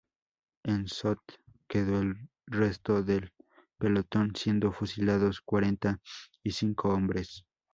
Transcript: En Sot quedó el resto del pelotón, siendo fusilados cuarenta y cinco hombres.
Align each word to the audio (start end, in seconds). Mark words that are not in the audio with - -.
En 0.63 0.87
Sot 0.87 1.19
quedó 1.67 1.99
el 2.01 2.15
resto 2.47 3.03
del 3.03 3.31
pelotón, 3.77 4.35
siendo 4.35 4.71
fusilados 4.71 5.41
cuarenta 5.41 5.99
y 6.41 6.49
cinco 6.53 6.89
hombres. 6.91 7.45